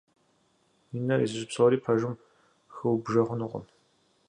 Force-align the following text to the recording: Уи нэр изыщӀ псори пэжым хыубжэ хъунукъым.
Уи 0.89 0.99
нэр 1.07 1.19
изыщӀ 1.25 1.47
псори 1.49 1.77
пэжым 1.83 2.13
хыубжэ 2.75 3.21
хъунукъым. 3.27 3.63